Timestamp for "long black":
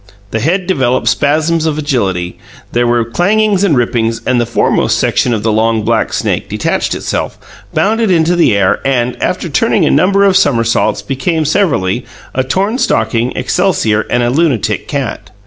5.51-6.11